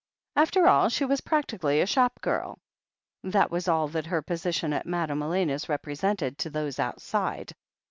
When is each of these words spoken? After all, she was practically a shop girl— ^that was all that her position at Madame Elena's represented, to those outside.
After 0.35 0.65
all, 0.67 0.89
she 0.89 1.05
was 1.05 1.21
practically 1.21 1.79
a 1.79 1.85
shop 1.85 2.21
girl— 2.21 2.57
^that 3.23 3.51
was 3.51 3.67
all 3.67 3.87
that 3.89 4.07
her 4.07 4.23
position 4.23 4.73
at 4.73 4.87
Madame 4.87 5.21
Elena's 5.21 5.69
represented, 5.69 6.39
to 6.39 6.49
those 6.49 6.79
outside. 6.79 7.53